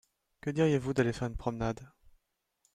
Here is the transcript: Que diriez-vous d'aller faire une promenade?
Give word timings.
Que 0.41 0.49
diriez-vous 0.51 0.95
d'aller 0.95 1.13
faire 1.13 1.27
une 1.27 1.37
promenade? 1.37 1.87